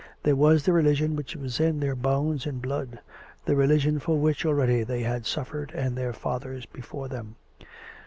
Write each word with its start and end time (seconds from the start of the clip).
There 0.23 0.35
was 0.35 0.63
the 0.63 0.73
Religion 0.73 1.15
which 1.15 1.35
was 1.35 1.59
in 1.59 1.79
their 1.79 1.93
bones 1.93 2.47
and 2.47 2.59
blood— 2.59 2.97
the 3.45 3.55
Religion 3.55 3.99
for 3.99 4.17
which 4.17 4.47
already 4.47 4.81
they 4.81 5.03
had 5.03 5.27
suffered 5.27 5.71
and 5.75 5.95
their 5.95 6.11
fathers 6.11 6.65
be 6.65 6.81
fore 6.81 7.07
them. 7.07 7.35